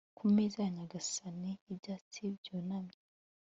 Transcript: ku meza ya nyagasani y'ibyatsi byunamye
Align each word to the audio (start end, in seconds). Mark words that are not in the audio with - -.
ku 0.17 0.23
meza 0.35 0.57
ya 0.65 0.71
nyagasani 0.75 1.51
y'ibyatsi 1.65 2.21
byunamye 2.37 2.99